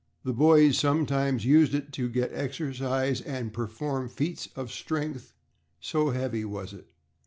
The 0.23 0.33
boys 0.33 0.79
sometimes 0.79 1.45
used 1.45 1.75
it 1.75 1.93
to 1.93 2.11
exercise 2.33 3.21
and 3.21 3.53
perform 3.53 4.09
feats 4.09 4.49
of 4.55 4.71
strength 4.71 5.13
with, 5.13 5.33
so 5.79 6.09
heavy 6.09 6.43
was 6.43 6.73
it. 6.73 6.87